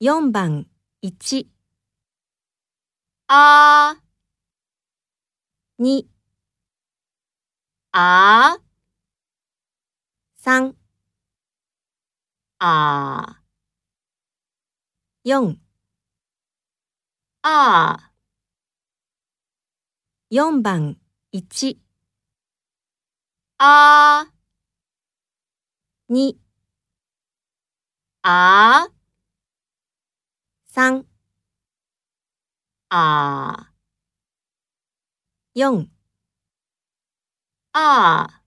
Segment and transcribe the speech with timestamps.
[0.00, 0.68] 4番
[1.02, 1.48] 1、
[3.26, 3.96] あ。
[5.80, 6.06] 2、
[7.92, 8.58] あ。
[10.36, 10.76] 3、
[12.60, 13.42] あ。
[15.24, 15.58] 4、
[17.42, 18.12] あ。
[20.30, 20.96] 4番
[21.32, 21.78] 1、
[23.58, 24.28] あ。
[26.08, 26.38] 2、
[28.22, 28.88] あ
[30.78, 31.04] 3、
[32.90, 33.72] あ
[35.54, 35.88] 4
[37.72, 38.37] あ